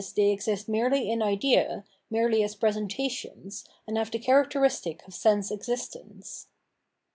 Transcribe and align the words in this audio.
they 0.15 0.31
exist 0.31 0.67
merely 0.67 1.11
in 1.11 1.21
idea, 1.21 1.85
merely 2.09 2.41
as 2.41 2.55
presentations, 2.55 3.63
and 3.85 3.99
have 3.99 4.09
the 4.09 4.17
characteristic 4.17 5.05
of 5.07 5.13
sense 5.13 5.51
existence. 5.51 6.47